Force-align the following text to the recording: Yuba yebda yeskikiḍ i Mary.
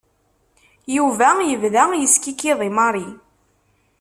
Yuba 0.95 1.29
yebda 1.49 1.83
yeskikiḍ 2.01 2.59
i 2.67 2.69
Mary. 2.77 3.09